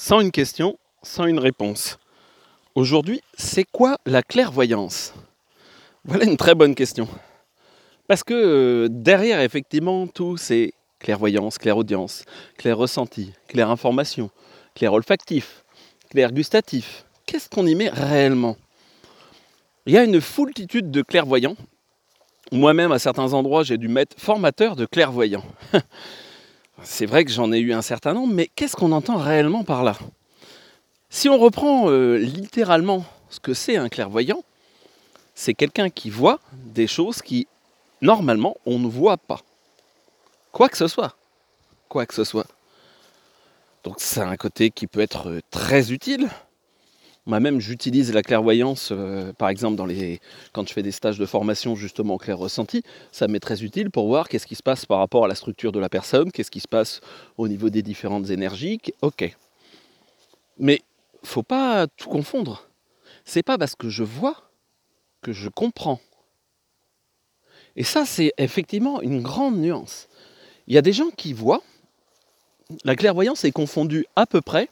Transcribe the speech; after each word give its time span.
sans 0.00 0.20
une 0.20 0.30
question, 0.30 0.78
sans 1.02 1.26
une 1.26 1.38
réponse. 1.38 1.98
Aujourd'hui, 2.74 3.20
c'est 3.36 3.64
quoi 3.64 3.98
la 4.06 4.22
clairvoyance? 4.22 5.12
Voilà 6.06 6.24
une 6.24 6.38
très 6.38 6.54
bonne 6.54 6.74
question. 6.74 7.06
Parce 8.08 8.24
que 8.24 8.32
euh, 8.32 8.88
derrière, 8.90 9.40
effectivement, 9.40 10.06
tout 10.06 10.38
c'est 10.38 10.72
clairvoyance, 11.00 11.58
clairaudience, 11.58 12.24
clair 12.56 12.78
ressenti, 12.78 13.34
clair 13.46 13.68
information, 13.68 14.30
clair 14.74 14.94
olfactif, 14.94 15.64
clair 16.08 16.32
gustatif. 16.32 17.04
Qu'est-ce 17.26 17.50
qu'on 17.50 17.66
y 17.66 17.74
met 17.74 17.90
réellement? 17.90 18.56
Il 19.84 19.92
y 19.92 19.98
a 19.98 20.04
une 20.04 20.22
foultitude 20.22 20.90
de 20.90 21.02
clairvoyants. 21.02 21.56
Moi-même, 22.52 22.90
à 22.90 22.98
certains 22.98 23.34
endroits, 23.34 23.64
j'ai 23.64 23.76
dû 23.76 23.88
mettre 23.88 24.18
formateur 24.18 24.76
de 24.76 24.86
clairvoyants. 24.86 25.44
C'est 26.82 27.06
vrai 27.06 27.24
que 27.24 27.30
j'en 27.30 27.52
ai 27.52 27.58
eu 27.58 27.72
un 27.72 27.82
certain 27.82 28.12
nombre, 28.14 28.32
mais 28.32 28.50
qu'est-ce 28.54 28.76
qu'on 28.76 28.92
entend 28.92 29.16
réellement 29.16 29.64
par 29.64 29.84
là? 29.84 29.96
Si 31.10 31.28
on 31.28 31.38
reprend 31.38 31.90
euh, 31.90 32.16
littéralement 32.16 33.04
ce 33.28 33.40
que 33.40 33.54
c'est 33.54 33.76
un 33.76 33.88
clairvoyant, 33.88 34.44
c'est 35.34 35.54
quelqu'un 35.54 35.90
qui 35.90 36.10
voit 36.10 36.40
des 36.52 36.86
choses 36.86 37.22
qui, 37.22 37.46
normalement, 38.00 38.56
on 38.66 38.78
ne 38.78 38.88
voit 38.88 39.16
pas. 39.16 39.40
Quoi 40.52 40.68
que 40.68 40.76
ce 40.76 40.88
soit. 40.88 41.16
Quoi 41.88 42.06
que 42.06 42.14
ce 42.14 42.24
soit. 42.24 42.46
Donc 43.84 43.96
c'est 43.98 44.20
un 44.20 44.36
côté 44.36 44.70
qui 44.70 44.86
peut 44.86 45.00
être 45.00 45.28
euh, 45.28 45.40
très 45.50 45.92
utile, 45.92 46.28
moi-même, 47.26 47.60
j'utilise 47.60 48.12
la 48.12 48.22
clairvoyance, 48.22 48.88
euh, 48.92 49.32
par 49.34 49.50
exemple, 49.50 49.80
quand 50.52 50.68
je 50.68 50.72
fais 50.72 50.82
des 50.82 50.90
stages 50.90 51.18
de 51.18 51.26
formation 51.26 51.76
justement 51.76 52.16
clair 52.16 52.38
ressenti. 52.38 52.82
Ça 53.12 53.28
m'est 53.28 53.40
très 53.40 53.62
utile 53.62 53.90
pour 53.90 54.06
voir 54.06 54.28
qu'est-ce 54.28 54.46
qui 54.46 54.54
se 54.54 54.62
passe 54.62 54.86
par 54.86 54.98
rapport 54.98 55.26
à 55.26 55.28
la 55.28 55.34
structure 55.34 55.70
de 55.70 55.78
la 55.78 55.88
personne, 55.88 56.32
qu'est-ce 56.32 56.50
qui 56.50 56.60
se 56.60 56.68
passe 56.68 57.00
au 57.36 57.46
niveau 57.46 57.68
des 57.68 57.82
différentes 57.82 58.30
énergies. 58.30 58.80
Ok. 59.02 59.36
Mais 60.58 60.80
faut 61.22 61.42
pas 61.42 61.86
tout 61.86 62.08
confondre. 62.08 62.68
C'est 63.24 63.42
pas 63.42 63.58
parce 63.58 63.76
que 63.76 63.90
je 63.90 64.02
vois 64.02 64.50
que 65.20 65.32
je 65.32 65.48
comprends. 65.48 66.00
Et 67.76 67.84
ça, 67.84 68.06
c'est 68.06 68.32
effectivement 68.38 69.00
une 69.02 69.22
grande 69.22 69.58
nuance. 69.58 70.08
Il 70.66 70.74
y 70.74 70.78
a 70.78 70.82
des 70.82 70.92
gens 70.92 71.10
qui 71.10 71.32
voient. 71.32 71.62
La 72.84 72.96
clairvoyance 72.96 73.44
est 73.44 73.52
confondue 73.52 74.06
à 74.16 74.26
peu 74.26 74.40
près 74.40 74.68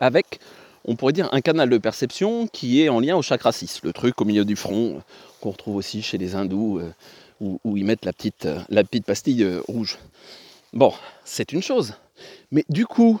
avec 0.00 0.40
on 0.84 0.96
pourrait 0.96 1.12
dire 1.12 1.28
un 1.32 1.40
canal 1.40 1.70
de 1.70 1.78
perception 1.78 2.46
qui 2.46 2.82
est 2.82 2.88
en 2.88 3.00
lien 3.00 3.16
au 3.16 3.22
chakra 3.22 3.52
6, 3.52 3.80
le 3.82 3.92
truc 3.92 4.20
au 4.20 4.24
milieu 4.24 4.44
du 4.44 4.56
front, 4.56 4.96
euh, 4.96 5.00
qu'on 5.40 5.50
retrouve 5.50 5.76
aussi 5.76 6.02
chez 6.02 6.18
les 6.18 6.34
hindous, 6.34 6.78
euh, 6.78 6.92
où, 7.40 7.76
ils 7.76 7.84
mettent 7.84 8.04
la 8.04 8.12
petite, 8.12 8.46
euh, 8.46 9.00
pastille 9.04 9.44
rouge. 9.68 9.98
Bon, 10.72 10.92
c'est 11.24 11.52
une 11.52 11.62
chose. 11.62 11.94
Mais 12.50 12.64
du 12.68 12.86
coup, 12.86 13.20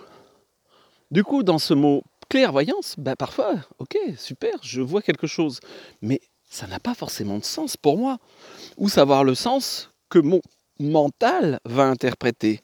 du 1.10 1.24
coup, 1.24 1.42
dans 1.42 1.58
ce 1.58 1.74
mot 1.74 2.02
clairvoyance, 2.28 2.94
bah 2.98 3.16
parfois, 3.16 3.56
ok, 3.78 3.98
super, 4.16 4.54
je 4.62 4.80
vois 4.80 5.02
quelque 5.02 5.26
chose. 5.26 5.60
Mais 6.00 6.20
ça 6.48 6.66
n'a 6.66 6.78
pas 6.78 6.94
forcément 6.94 7.38
de 7.38 7.44
sens 7.44 7.76
pour 7.76 7.98
moi. 7.98 8.18
Ou 8.78 8.88
savoir 8.88 9.24
le 9.24 9.34
sens 9.34 9.90
que 10.08 10.18
mon 10.18 10.40
mental 10.78 11.58
va 11.64 11.84
interpréter. 11.84 12.60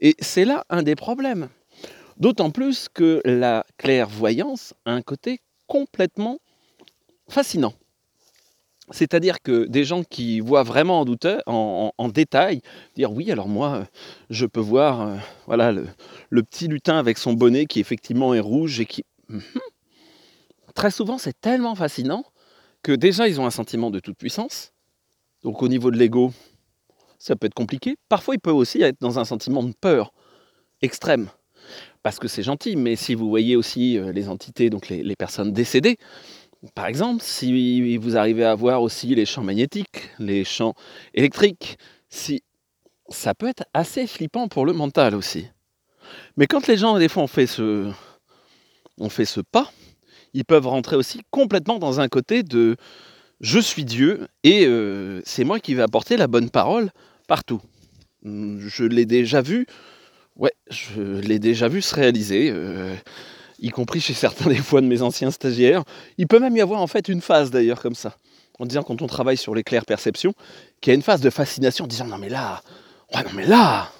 Et 0.00 0.16
c'est 0.20 0.44
là 0.44 0.64
un 0.70 0.82
des 0.82 0.96
problèmes. 0.96 1.48
D'autant 2.18 2.50
plus 2.50 2.88
que 2.88 3.20
la 3.24 3.64
clairvoyance 3.78 4.74
a 4.84 4.92
un 4.92 5.02
côté 5.02 5.40
complètement 5.66 6.38
fascinant. 7.28 7.74
C'est-à-dire 8.90 9.40
que 9.40 9.64
des 9.66 9.84
gens 9.84 10.02
qui 10.02 10.40
voient 10.40 10.64
vraiment 10.64 11.00
en, 11.00 11.04
douteur, 11.04 11.40
en, 11.46 12.08
détail, 12.08 12.60
dire 12.94 13.12
oui, 13.12 13.30
alors 13.30 13.48
moi, 13.48 13.86
je 14.28 14.44
peux 14.44 14.60
voir 14.60 15.00
euh, 15.00 15.16
voilà, 15.46 15.72
le, 15.72 16.42
petit 16.42 16.68
lutin 16.68 16.98
avec 16.98 17.16
son 17.16 17.32
bonnet 17.32 17.66
qui 17.66 17.80
effectivement 17.80 18.34
est 18.34 18.40
rouge 18.40 18.80
et 18.80 18.86
qui... 18.86 19.04
Mhm. 19.28 19.42
Très 20.74 20.90
souvent, 20.90 21.18
c'est 21.18 21.38
tellement 21.40 21.74
fascinant 21.74 22.24
que 22.82 22.92
déjà, 22.92 23.28
ils 23.28 23.40
ont 23.40 23.46
un 23.46 23.50
sentiment 23.50 23.90
de 23.90 24.00
toute 24.00 24.16
puissance. 24.16 24.72
Donc 25.42 25.62
au 25.62 25.68
niveau 25.68 25.90
de 25.90 25.96
l'ego, 25.96 26.32
ça 27.18 27.36
peut 27.36 27.46
être 27.46 27.54
compliqué. 27.54 27.96
Parfois, 28.08 28.34
ils 28.34 28.40
peuvent 28.40 28.56
aussi 28.56 28.82
être 28.82 29.00
dans 29.00 29.18
un 29.18 29.24
sentiment 29.24 29.62
de 29.62 29.72
peur 29.72 30.12
extrême 30.82 31.28
parce 32.02 32.18
que 32.18 32.28
c'est 32.28 32.42
gentil, 32.42 32.76
mais 32.76 32.96
si 32.96 33.14
vous 33.14 33.28
voyez 33.28 33.56
aussi 33.56 33.98
euh, 33.98 34.12
les 34.12 34.28
entités, 34.28 34.70
donc 34.70 34.88
les, 34.88 35.16
personnes 35.16 35.52
décédées, 35.52 35.98
par 36.74 36.86
exemple, 36.86 37.22
si 37.22 37.96
vous 37.96 38.16
arrivez 38.16 38.44
à 38.44 38.54
voir 38.54 38.82
aussi 38.82 39.14
les 39.14 39.26
champs 39.26 39.42
magnétiques, 39.42 40.10
les 40.18 40.44
champs 40.44 40.74
électriques, 41.14 41.76
si 42.08 42.42
ça 43.08 43.34
peut 43.34 43.48
être 43.48 43.64
assez 43.74 44.06
flippant 44.06 44.48
pour 44.48 44.64
le 44.64 44.72
mental 44.72 45.14
aussi. 45.14 45.46
Mais 46.36 46.46
quand 46.46 46.66
les 46.68 46.76
gens, 46.76 46.98
des 46.98 47.08
fois, 47.08 47.24
ont 47.24 47.28
fait 47.28 47.46
ce, 47.46 47.90
ont 48.98 49.08
fait 49.08 49.24
ce 49.24 49.40
pas, 49.40 49.72
ils 50.34 50.44
peuvent 50.44 50.66
rentrer 50.66 50.96
aussi 50.96 51.20
complètement 51.30 51.78
dans 51.78 52.00
un 52.00 52.08
côté 52.08 52.42
de 52.42 52.76
je 53.40 53.58
suis 53.58 53.84
Dieu 53.84 54.28
et 54.44 54.66
euh, 54.66 55.20
c'est 55.24 55.44
moi 55.44 55.58
qui 55.58 55.74
vais 55.74 55.82
apporter 55.82 56.16
la 56.16 56.28
bonne 56.28 56.48
parole 56.48 56.90
partout. 57.26 57.60
Je 58.24 58.84
l'ai 58.84 59.04
déjà 59.04 59.42
vu 59.42 59.66
Ouais, 60.36 60.52
je 60.70 61.02
l'ai 61.02 61.38
déjà 61.38 61.68
vu 61.68 61.82
se 61.82 61.94
réaliser, 61.94 62.50
euh, 62.50 62.94
y 63.58 63.68
compris 63.68 64.00
chez 64.00 64.14
certains 64.14 64.48
des 64.48 64.56
fois 64.56 64.80
de 64.80 64.86
mes 64.86 65.02
anciens 65.02 65.30
stagiaires. 65.30 65.84
Il 66.16 66.26
peut 66.26 66.38
même 66.38 66.56
y 66.56 66.60
avoir 66.60 66.80
en 66.80 66.86
fait 66.86 67.08
une 67.08 67.20
phase 67.20 67.50
d'ailleurs 67.50 67.80
comme 67.80 67.94
ça, 67.94 68.16
en 68.58 68.66
disant 68.66 68.82
quand 68.82 69.02
on 69.02 69.06
travaille 69.06 69.36
sur 69.36 69.54
les 69.54 69.62
claires 69.62 69.84
perceptions, 69.84 70.32
qu'il 70.80 70.90
y 70.90 70.92
a 70.92 70.94
une 70.94 71.02
phase 71.02 71.20
de 71.20 71.30
fascination 71.30 71.84
en 71.84 71.88
disant 71.88 72.06
non 72.06 72.18
mais 72.18 72.30
là, 72.30 72.62
ouais 73.14 73.22
non 73.22 73.30
mais 73.34 73.46
là, 73.46 73.90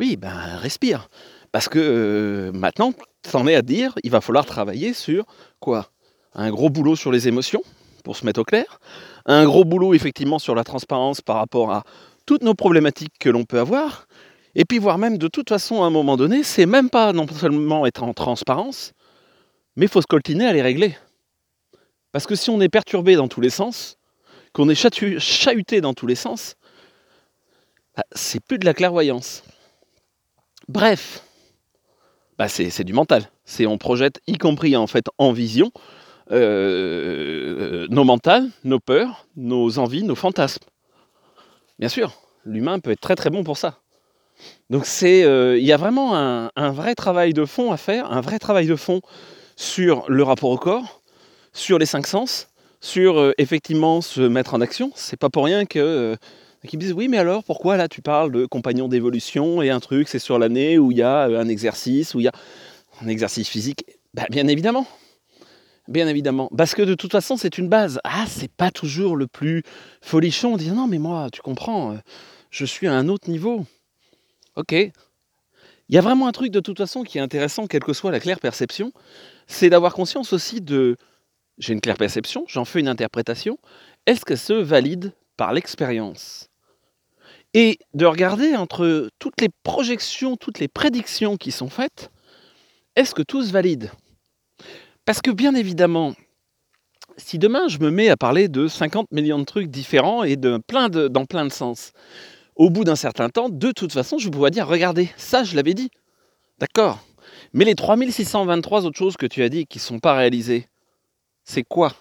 oui 0.00 0.16
ben 0.16 0.56
respire, 0.56 1.08
parce 1.52 1.68
que 1.68 1.78
euh, 1.78 2.52
maintenant 2.52 2.92
t'en 3.22 3.46
es 3.46 3.54
à 3.54 3.62
dire, 3.62 3.94
il 4.02 4.10
va 4.10 4.20
falloir 4.20 4.46
travailler 4.46 4.92
sur 4.94 5.24
quoi? 5.60 5.90
Un 6.34 6.50
gros 6.50 6.70
boulot 6.70 6.96
sur 6.96 7.12
les 7.12 7.28
émotions 7.28 7.62
pour 8.04 8.16
se 8.16 8.26
mettre 8.26 8.40
au 8.40 8.44
clair, 8.44 8.80
un 9.26 9.44
gros 9.44 9.64
boulot 9.64 9.94
effectivement 9.94 10.38
sur 10.38 10.54
la 10.54 10.64
transparence 10.64 11.20
par 11.20 11.36
rapport 11.36 11.72
à 11.72 11.84
toutes 12.26 12.42
nos 12.42 12.54
problématiques 12.54 13.14
que 13.20 13.30
l'on 13.30 13.44
peut 13.44 13.58
avoir, 13.60 14.06
et 14.58 14.64
puis, 14.64 14.78
voire 14.78 14.96
même, 14.96 15.18
de 15.18 15.28
toute 15.28 15.50
façon, 15.50 15.82
à 15.82 15.86
un 15.86 15.90
moment 15.90 16.16
donné, 16.16 16.42
c'est 16.42 16.64
même 16.64 16.88
pas 16.88 17.12
non 17.12 17.28
seulement 17.28 17.84
être 17.84 18.02
en 18.02 18.14
transparence, 18.14 18.94
mais 19.76 19.84
il 19.84 19.88
faut 19.90 20.00
se 20.00 20.06
coltiner 20.06 20.46
à 20.46 20.54
les 20.54 20.62
régler. 20.62 20.96
Parce 22.10 22.26
que 22.26 22.34
si 22.34 22.48
on 22.48 22.58
est 22.62 22.70
perturbé 22.70 23.16
dans 23.16 23.28
tous 23.28 23.42
les 23.42 23.50
sens, 23.50 23.98
qu'on 24.54 24.70
est 24.70 25.18
chahuté 25.18 25.82
dans 25.82 25.92
tous 25.92 26.06
les 26.06 26.14
sens, 26.14 26.54
bah, 27.94 28.04
c'est 28.12 28.42
plus 28.42 28.58
de 28.58 28.64
la 28.64 28.72
clairvoyance. 28.72 29.44
Bref, 30.68 31.22
bah 32.38 32.48
c'est 32.48 32.84
du 32.84 32.94
mental. 32.94 33.30
On 33.60 33.76
projette, 33.76 34.20
y 34.26 34.38
compris 34.38 34.74
en 34.74 34.86
fait 34.86 35.04
en 35.18 35.32
vision, 35.32 35.70
euh, 36.32 37.86
nos 37.90 38.04
mentales, 38.04 38.48
nos 38.64 38.80
peurs, 38.80 39.26
nos 39.36 39.78
envies, 39.78 40.02
nos 40.02 40.14
fantasmes. 40.14 40.64
Bien 41.78 41.90
sûr, 41.90 42.22
l'humain 42.46 42.78
peut 42.78 42.92
être 42.92 43.00
très 43.00 43.16
très 43.16 43.28
bon 43.28 43.44
pour 43.44 43.58
ça. 43.58 43.80
Donc 44.70 44.86
c'est, 44.86 45.22
euh, 45.22 45.58
il 45.58 45.64
y 45.64 45.72
a 45.72 45.76
vraiment 45.76 46.14
un, 46.14 46.70
vrai 46.70 46.94
travail 46.94 47.32
de 47.32 47.44
fond 47.44 47.72
à 47.72 47.76
faire, 47.76 48.10
un 48.12 48.20
vrai 48.20 48.38
travail 48.38 48.66
de 48.66 48.76
fond 48.76 49.00
sur 49.56 50.04
le 50.08 50.22
rapport 50.22 50.50
au 50.50 50.58
corps, 50.58 51.02
sur 51.52 51.78
les 51.78 51.86
cinq 51.86 52.06
sens, 52.06 52.48
sur 52.80 53.18
euh, 53.18 53.32
effectivement 53.38 54.00
se 54.00 54.20
mettre 54.20 54.54
en 54.54 54.60
action. 54.60 54.90
C'est 54.94 55.18
pas 55.18 55.30
pour 55.30 55.44
rien 55.44 55.64
que 55.66 55.78
euh, 55.78 56.16
qu'ils 56.66 56.78
me 56.78 56.84
disent 56.84 56.92
oui 56.92 57.06
mais 57.06 57.18
alors 57.18 57.44
pourquoi 57.44 57.76
là 57.76 57.86
tu 57.86 58.02
parles 58.02 58.32
de 58.32 58.44
compagnon 58.44 58.88
d'évolution 58.88 59.62
et 59.62 59.70
un 59.70 59.78
truc 59.78 60.08
c'est 60.08 60.18
sur 60.18 60.36
l'année 60.36 60.78
où 60.78 60.90
il 60.90 60.98
y 60.98 61.02
a 61.02 61.22
un 61.22 61.46
exercice 61.46 62.14
où 62.16 62.18
il 62.18 62.24
y 62.24 62.28
a 62.28 62.32
un 63.00 63.08
exercice 63.08 63.48
physique? 63.48 63.84
Bah, 64.14 64.24
bien 64.30 64.48
évidemment, 64.48 64.86
Bien 65.88 66.08
évidemment. 66.08 66.50
Parce 66.56 66.74
que 66.74 66.82
de 66.82 66.94
toute 66.94 67.12
façon, 67.12 67.36
c'est 67.36 67.58
une 67.58 67.68
base. 67.68 68.00
Ah, 68.02 68.24
c'est 68.26 68.50
pas 68.50 68.72
toujours 68.72 69.14
le 69.14 69.28
plus 69.28 69.62
folichon. 70.00 70.54
On 70.54 70.56
dit 70.56 70.72
non, 70.72 70.88
mais 70.88 70.98
moi, 70.98 71.28
tu 71.32 71.42
comprends, 71.42 71.96
je 72.50 72.64
suis 72.64 72.88
à 72.88 72.94
un 72.94 73.08
autre 73.08 73.30
niveau. 73.30 73.64
Ok. 74.56 74.72
Il 74.72 75.94
y 75.94 75.98
a 75.98 76.00
vraiment 76.00 76.26
un 76.26 76.32
truc 76.32 76.50
de 76.50 76.60
toute 76.60 76.78
façon 76.78 77.04
qui 77.04 77.18
est 77.18 77.20
intéressant, 77.20 77.66
quelle 77.66 77.84
que 77.84 77.92
soit 77.92 78.10
la 78.10 78.20
claire 78.20 78.40
perception, 78.40 78.92
c'est 79.46 79.70
d'avoir 79.70 79.94
conscience 79.94 80.32
aussi 80.32 80.60
de 80.60 80.96
j'ai 81.58 81.72
une 81.72 81.80
claire 81.80 81.96
perception, 81.96 82.44
j'en 82.48 82.64
fais 82.64 82.80
une 82.80 82.88
interprétation, 82.88 83.58
est-ce 84.06 84.24
que 84.24 84.36
se 84.36 84.52
valide 84.52 85.12
par 85.36 85.52
l'expérience? 85.52 86.48
Et 87.54 87.78
de 87.94 88.04
regarder 88.04 88.56
entre 88.56 89.08
toutes 89.18 89.40
les 89.40 89.48
projections, 89.62 90.36
toutes 90.36 90.58
les 90.58 90.68
prédictions 90.68 91.36
qui 91.36 91.52
sont 91.52 91.70
faites, 91.70 92.10
est-ce 92.96 93.14
que 93.14 93.22
tout 93.22 93.42
se 93.42 93.52
valide? 93.52 93.90
Parce 95.04 95.22
que 95.22 95.30
bien 95.30 95.54
évidemment, 95.54 96.14
si 97.16 97.38
demain 97.38 97.68
je 97.68 97.78
me 97.78 97.90
mets 97.90 98.08
à 98.08 98.16
parler 98.16 98.48
de 98.48 98.68
50 98.68 99.12
millions 99.12 99.38
de 99.38 99.44
trucs 99.44 99.68
différents 99.68 100.24
et 100.24 100.36
de 100.36 100.58
plein 100.66 100.88
de, 100.88 101.08
dans 101.08 101.24
plein 101.24 101.44
de 101.46 101.52
sens, 101.52 101.92
au 102.56 102.70
bout 102.70 102.84
d'un 102.84 102.96
certain 102.96 103.28
temps, 103.28 103.48
de 103.48 103.70
toute 103.70 103.92
façon, 103.92 104.18
je 104.18 104.28
pourrais 104.28 104.50
dire, 104.50 104.66
regardez, 104.66 105.10
ça, 105.16 105.44
je 105.44 105.54
l'avais 105.54 105.74
dit. 105.74 105.90
D'accord. 106.58 107.00
Mais 107.52 107.64
les 107.64 107.74
3623 107.74 108.86
autres 108.86 108.98
choses 108.98 109.16
que 109.16 109.26
tu 109.26 109.42
as 109.42 109.48
dit 109.48 109.66
qui 109.66 109.78
ne 109.78 109.82
sont 109.82 109.98
pas 109.98 110.14
réalisées, 110.14 110.66
c'est 111.44 111.62
quoi? 111.62 111.92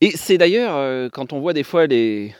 Et 0.00 0.10
c'est 0.16 0.38
d'ailleurs, 0.38 0.76
euh, 0.76 1.08
quand 1.10 1.32
on 1.32 1.40
voit 1.40 1.52
des 1.52 1.62
fois 1.62 1.86
les, 1.86 2.34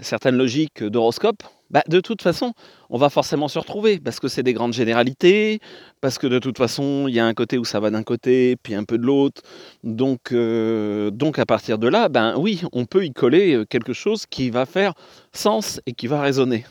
certaines 0.00 0.36
logiques 0.36 0.82
d'horoscope, 0.82 1.42
bah, 1.70 1.84
de 1.88 2.00
toute 2.00 2.20
façon, 2.20 2.52
on 2.88 2.98
va 2.98 3.10
forcément 3.10 3.46
se 3.46 3.58
retrouver 3.58 4.00
parce 4.00 4.18
que 4.18 4.26
c'est 4.26 4.42
des 4.42 4.52
grandes 4.52 4.72
généralités, 4.72 5.60
parce 6.00 6.18
que 6.18 6.26
de 6.26 6.40
toute 6.40 6.58
façon, 6.58 7.06
il 7.08 7.14
y 7.14 7.20
a 7.20 7.26
un 7.26 7.34
côté 7.34 7.58
où 7.58 7.64
ça 7.64 7.78
va 7.78 7.90
d'un 7.90 8.02
côté, 8.02 8.56
puis 8.60 8.74
un 8.74 8.84
peu 8.84 8.98
de 8.98 9.04
l'autre. 9.04 9.42
Donc, 9.84 10.32
euh, 10.32 11.10
à 11.36 11.46
partir 11.46 11.78
de 11.78 11.86
là, 11.86 12.08
ben 12.08 12.34
oui, 12.36 12.62
on 12.72 12.86
peut 12.86 13.04
y 13.04 13.12
coller 13.12 13.54
euh, 13.54 13.64
quelque 13.64 13.92
chose 13.92 14.26
qui 14.26 14.50
va 14.50 14.66
faire 14.66 14.94
sens 15.32 15.80
et 15.86 15.92
qui 15.92 16.08
va 16.08 16.20
résonner. 16.20 16.66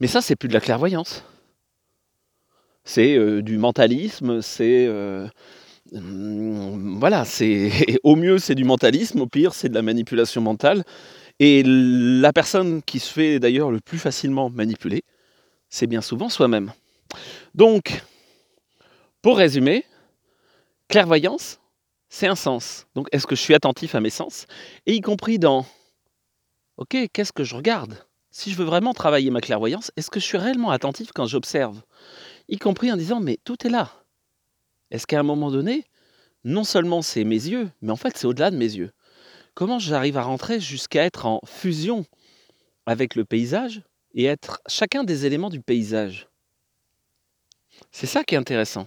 Mais 0.00 0.06
ça, 0.06 0.22
c'est 0.22 0.36
plus 0.36 0.48
de 0.48 0.54
la 0.54 0.60
clairvoyance. 0.60 1.24
C'est 2.84 3.16
euh, 3.16 3.42
du 3.42 3.58
mentalisme, 3.58 4.40
c'est 4.40 4.88
hum, 5.92 6.98
voilà, 6.98 7.24
c'est 7.24 7.70
au 8.02 8.16
mieux 8.16 8.38
c'est 8.38 8.54
du 8.54 8.64
mentalisme, 8.64 9.20
au 9.20 9.26
pire 9.26 9.52
c'est 9.52 9.68
de 9.68 9.74
la 9.74 9.82
manipulation 9.82 10.40
mentale. 10.40 10.82
Et 11.38 11.62
la 11.64 12.32
personne 12.32 12.82
qui 12.82 12.98
se 12.98 13.12
fait 13.12 13.40
d'ailleurs 13.40 13.70
le 13.70 13.80
plus 13.80 13.98
facilement 13.98 14.50
manipuler, 14.50 15.02
c'est 15.68 15.86
bien 15.86 16.00
souvent 16.00 16.28
soi-même. 16.28 16.72
Donc, 17.54 18.02
pour 19.22 19.38
résumer, 19.38 19.84
clairvoyance, 20.88 21.60
c'est 22.08 22.26
un 22.26 22.34
sens. 22.34 22.86
Donc, 22.94 23.08
est-ce 23.12 23.26
que 23.26 23.34
je 23.34 23.40
suis 23.40 23.54
attentif 23.54 23.94
à 23.94 24.00
mes 24.00 24.10
sens? 24.10 24.46
Et 24.86 24.94
y 24.94 25.00
compris 25.00 25.38
dans, 25.38 25.66
ok, 26.76 26.96
qu'est-ce 27.12 27.32
que 27.32 27.44
je 27.44 27.56
regarde? 27.56 27.96
Si 28.30 28.50
je 28.50 28.56
veux 28.56 28.64
vraiment 28.64 28.94
travailler 28.94 29.30
ma 29.30 29.40
clairvoyance, 29.40 29.92
est-ce 29.96 30.10
que 30.10 30.20
je 30.20 30.24
suis 30.24 30.38
réellement 30.38 30.70
attentif 30.70 31.10
quand 31.14 31.26
j'observe? 31.26 31.82
Y 32.48 32.58
compris 32.58 32.90
en 32.92 32.96
disant, 32.96 33.20
mais 33.20 33.38
tout 33.44 33.66
est 33.66 33.70
là. 33.70 33.90
Est-ce 34.90 35.06
qu'à 35.06 35.20
un 35.20 35.22
moment 35.22 35.50
donné, 35.50 35.84
non 36.44 36.64
seulement 36.64 37.02
c'est 37.02 37.24
mes 37.24 37.36
yeux, 37.36 37.70
mais 37.80 37.92
en 37.92 37.96
fait 37.96 38.16
c'est 38.16 38.26
au-delà 38.26 38.50
de 38.50 38.56
mes 38.56 38.74
yeux 38.74 38.92
comment 39.54 39.78
j'arrive 39.78 40.16
à 40.16 40.22
rentrer 40.22 40.60
jusqu'à 40.60 41.04
être 41.04 41.26
en 41.26 41.40
fusion 41.44 42.04
avec 42.86 43.14
le 43.14 43.24
paysage 43.24 43.82
et 44.14 44.24
être 44.24 44.60
chacun 44.66 45.04
des 45.04 45.26
éléments 45.26 45.50
du 45.50 45.60
paysage? 45.60 46.28
C'est 47.90 48.06
ça 48.06 48.24
qui 48.24 48.34
est 48.34 48.38
intéressant. 48.38 48.86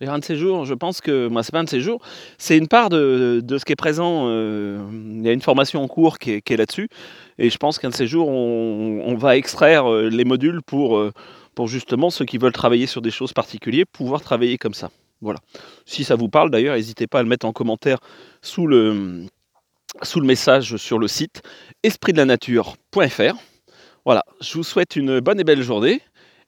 Et 0.00 0.06
un 0.06 0.18
de 0.18 0.24
ces 0.24 0.36
jours, 0.36 0.64
je 0.64 0.74
pense 0.74 1.00
que, 1.00 1.28
moi, 1.28 1.42
c'est 1.42 1.52
pas 1.52 1.60
un 1.60 1.64
de 1.64 1.68
ces 1.68 1.80
jours, 1.80 2.02
c'est 2.36 2.58
une 2.58 2.66
part 2.66 2.90
de, 2.90 3.42
ce 3.48 3.64
qui 3.64 3.72
est 3.72 3.76
présent. 3.76 4.24
Euh, 4.26 4.78
il 4.92 5.24
y 5.24 5.28
a 5.28 5.32
une 5.32 5.40
formation 5.40 5.82
en 5.82 5.88
cours 5.88 6.18
qui 6.18 6.32
est, 6.32 6.56
là-dessus, 6.56 6.88
et 7.38 7.48
je 7.48 7.56
pense 7.56 7.78
qu'un 7.78 7.90
de 7.90 7.94
ces 7.94 8.06
jours, 8.06 8.28
on, 8.28 9.14
va 9.16 9.36
extraire 9.36 9.90
euh, 9.90 10.08
les 10.08 10.24
modules 10.24 10.60
pour, 10.62 10.98
euh, 10.98 11.12
pour 11.54 11.68
justement 11.68 12.10
ceux 12.10 12.24
qui 12.24 12.38
veulent 12.38 12.52
travailler 12.52 12.86
sur 12.86 13.02
des 13.02 13.12
choses 13.12 13.32
particulières, 13.32 13.86
pouvoir 13.92 14.20
travailler 14.20 14.58
comme 14.58 14.74
ça. 14.74 14.90
Voilà. 15.20 15.38
Si 15.86 16.02
ça 16.02 16.16
vous 16.16 16.28
parle 16.28 16.50
d'ailleurs, 16.50 16.74
n'hésitez 16.74 17.06
pas 17.06 17.20
à 17.20 17.22
le 17.22 17.28
mettre 17.28 17.46
en 17.46 17.52
commentaire 17.52 17.98
sous 18.42 18.66
le, 18.66 19.26
sous 20.04 20.20
le 20.20 20.26
message 20.26 20.76
sur 20.76 20.98
le 20.98 21.08
site 21.08 21.42
espritdelanature.fr. 21.82 23.34
Voilà, 24.04 24.24
je 24.40 24.54
vous 24.54 24.64
souhaite 24.64 24.96
une 24.96 25.20
bonne 25.20 25.40
et 25.40 25.44
belle 25.44 25.62
journée 25.62 26.02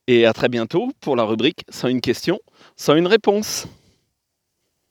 et 0.07 0.27
à 0.27 0.33
très 0.33 0.49
bientôt 0.49 0.91
pour 1.01 1.17
la 1.17 1.25
rubrique 1.25 1.65
sans 1.69 1.89
une 1.89 2.01
question, 2.01 2.39
sans 2.77 2.95
une 2.97 3.07
réponse. 3.07 3.67